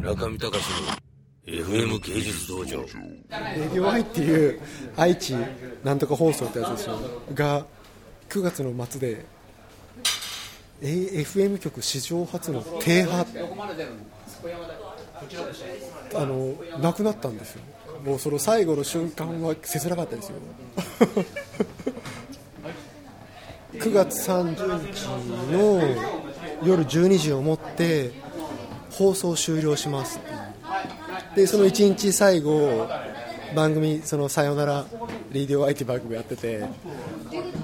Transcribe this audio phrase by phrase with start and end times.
[0.00, 0.64] 中見隆
[1.46, 2.80] の FM 芸術道場。
[2.80, 2.86] レ
[3.28, 4.60] ディオアイっていう
[4.96, 5.34] 愛知
[5.84, 6.98] なんとか放送ってやつですよ。
[7.34, 7.66] が
[8.30, 9.26] 9月の末で
[10.80, 13.26] FM 局史上初の停波。
[16.14, 17.62] あのなくなったんですよ。
[18.02, 20.36] もうその最後の瞬間は切なかったですよ。
[23.74, 24.56] 9月30
[24.92, 25.06] 日
[25.52, 25.80] の
[26.64, 28.10] 夜12時をもって
[28.90, 30.20] 放送終了します。
[31.34, 32.88] でその1日最後
[33.54, 34.84] 番組「そのさよなら
[35.32, 36.64] RADIO-i」って番組やってて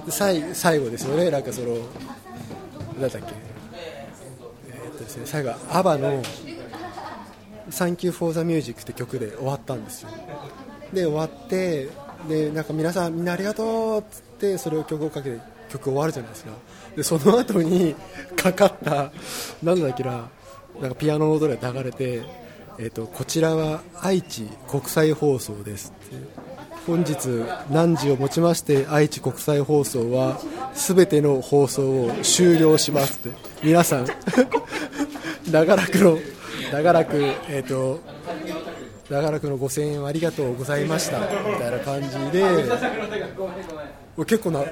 [0.08, 1.30] 最最後ですよね。
[1.30, 1.76] なんかその
[3.00, 3.34] 何だっけ。
[4.68, 6.22] えーっとですね最後はアバの
[7.70, 10.10] 「サンキュー・フォー・ザ・ミュージック」って曲で終わったんですよ。
[10.92, 11.88] で終わって
[12.28, 16.50] でなんか皆さんみんなありがとうっつってそれを曲をかけて曲終わるじゃないですか。
[16.96, 17.94] でその後に
[18.36, 19.10] かかった
[19.62, 20.28] なんだっけな。
[20.80, 22.22] なんかピアノの音が流れて
[22.78, 25.94] えーと、こちらは愛知国際放送です
[26.86, 27.16] 本日
[27.70, 30.38] 何時をもちまして愛知国際放送は
[30.74, 33.36] 全ての放送を終了しますって。
[33.64, 34.06] 皆さん
[35.50, 36.18] 長らくの
[36.70, 37.16] 長らく
[37.48, 38.00] えっ、ー、と
[39.10, 41.26] 長らくの5000円ありがとうございましたみ
[41.58, 42.44] たいな感じで。
[44.18, 44.64] 結構な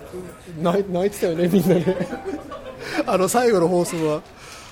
[0.62, 1.96] 泣いてたよねみんなね。
[3.06, 4.22] あの最後の放送は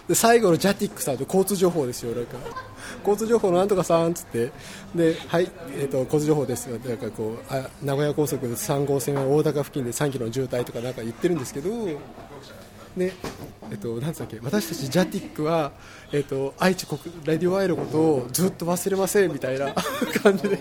[0.08, 2.36] で最後のジャティックさんと交通情報ですよなんか。
[2.98, 4.50] 交通情報のなんとかさんっつって。
[4.94, 11.70] ではい、えーと、交通情報ですよなんかこうあ名古屋高速3号線は大高付近で3キロの渋滞とかなんか言ってるんですけど。
[12.96, 13.12] で
[13.70, 15.72] えっと、なんだっけ私たちジャティックは、
[16.12, 19.72] えっと、愛知国ラディオアイのことをずっと忘れませんみたいな
[20.22, 20.60] 感じで。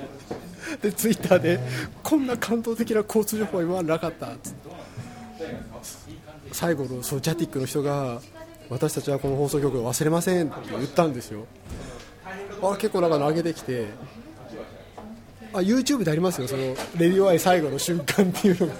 [0.82, 1.60] でツイッターで
[2.02, 4.72] こんな感動的な交通情報は今までなかったっつって。
[6.54, 8.22] 最後のそうジャティックの人が
[8.72, 11.46] 私たちはこの放送局を忘れませんって言ったんですよ。
[12.64, 13.88] あ結構なんか投げてきて
[15.54, 16.64] あ YouTube でありますよその
[16.98, 18.76] レディオアイ最後の瞬間っていうのが。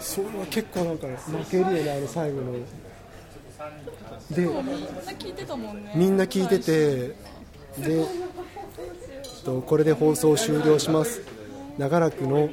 [0.00, 2.52] それは結構なんか負けるよねあの最後の。
[4.30, 5.92] でみんな聞いてたもんね。
[5.94, 7.08] みんな聞いてて
[7.78, 8.06] で
[9.66, 11.20] これで放送終了します。
[11.76, 12.48] 長らくの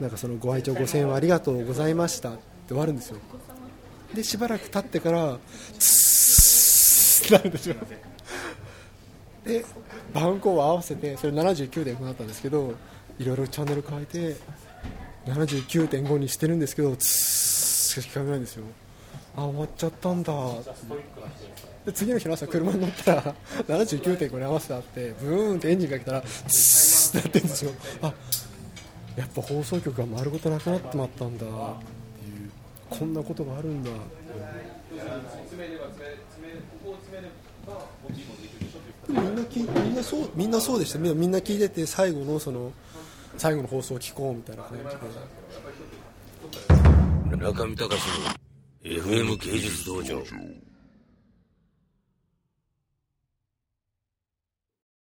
[0.00, 3.18] なんかそのご愛聴5000円ありがとうございましたって終わるんですよ
[4.14, 5.38] でしばらく経ってから
[5.78, 7.76] ツーってなるんですよ
[9.44, 9.64] で
[10.12, 12.74] 番号を合わせてそれ79.5だったんですけど
[13.18, 14.36] いろいろチャンネル変えて
[15.26, 18.64] 79.5にしてるんですけどツーしか聞かないんですよ。
[19.36, 20.32] あ終わっちゃったんだ。
[21.84, 23.34] で次の日の朝車に乗ったら
[23.68, 27.72] 79.5に合わせてあってブーンってエンジンかけたらツーってなってるんですよ。
[28.02, 28.12] あ
[29.16, 31.46] やっぱ放送局が丸ごとなくなってまったんだ。
[32.90, 33.90] こんなことがあるんだ。
[39.08, 40.98] みんなきみんなそうみんなそうでした。
[40.98, 42.72] みんな聞いてて最後のその
[43.36, 44.90] 最後の放送を聞こうみたいな感じで。
[47.36, 48.26] 中見隆の
[48.82, 50.22] FM 芸術道場